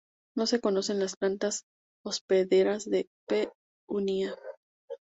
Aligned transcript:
No 0.35 0.47
se 0.47 0.59
conocen 0.59 0.97
las 0.97 1.15
plantas 1.15 1.65
hospederas 2.03 2.89
de 2.89 3.07
"P. 3.27 3.51
unia". 3.87 4.35